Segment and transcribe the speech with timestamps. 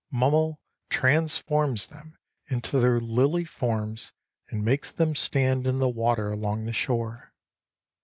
[0.09, 0.59] Mummel
[0.89, 2.17] transforms them
[2.47, 4.13] into their lily forms
[4.49, 7.35] and makes them stand in the water along the shore.